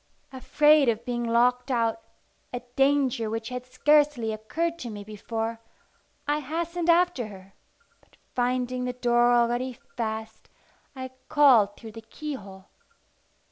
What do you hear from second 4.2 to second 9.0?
occurred to me before, I hastened after her; but finding the